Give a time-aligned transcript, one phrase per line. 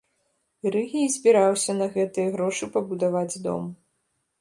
[0.75, 3.73] Рыгі і збіраўся на гэтыя грошы пабудаваць дом.